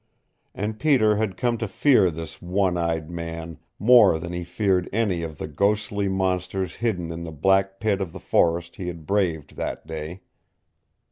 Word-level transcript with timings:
And 0.55 0.79
Peter 0.79 1.17
had 1.17 1.37
come 1.37 1.59
to 1.59 1.67
fear 1.67 2.09
this 2.09 2.41
one 2.41 2.75
eyed 2.75 3.07
man 3.11 3.59
more 3.77 4.17
than 4.17 4.33
he 4.33 4.43
feared 4.43 4.89
any 4.91 5.21
of 5.21 5.37
the 5.37 5.47
ghostly 5.47 6.07
monsters 6.09 6.77
hidden 6.77 7.11
in 7.11 7.21
the 7.23 7.31
black 7.31 7.79
pit 7.79 8.01
of 8.01 8.11
the 8.11 8.19
forest 8.19 8.77
he 8.77 8.87
had 8.87 9.05
braved 9.05 9.57
that 9.57 9.85
day. 9.85 10.21